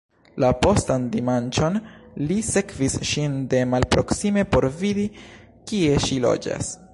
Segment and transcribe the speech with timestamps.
[0.43, 1.77] La postan dimanĉon,
[2.31, 5.05] li sekvis ŝin de malproksime por vidi,
[5.73, 6.75] kie ŝi loĝas.